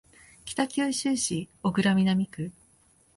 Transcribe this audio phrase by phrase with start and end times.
[0.45, 2.51] 北九州市小倉南区